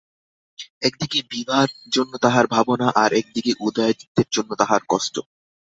[0.81, 5.15] একদিকে বিভার জন্য তাঁহার ভাবনা, আর-একদিকে উদয়াদিত্যের জন্য তাঁহার কষ্ট।